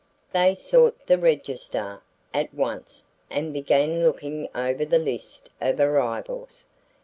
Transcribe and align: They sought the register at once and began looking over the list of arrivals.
They 0.33 0.55
sought 0.55 1.05
the 1.05 1.19
register 1.19 2.01
at 2.33 2.51
once 2.55 3.05
and 3.29 3.53
began 3.53 4.01
looking 4.03 4.49
over 4.55 4.83
the 4.83 4.97
list 4.97 5.51
of 5.61 5.79
arrivals. 5.79 6.65